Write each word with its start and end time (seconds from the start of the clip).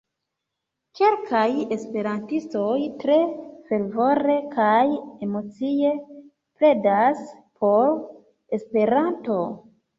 Kelkaj 0.99 1.43
esperantistoj 1.75 2.71
tre 3.03 3.19
fervore 3.69 4.39
kaj 4.57 4.81
emocie 5.29 5.93
pledas 6.09 7.25
por 7.63 7.97
Esperanto. 8.61 9.43